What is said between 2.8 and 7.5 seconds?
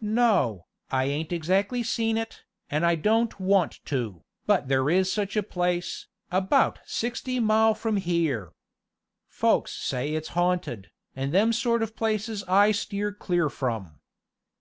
I don't want to, but there is such a place, about sixty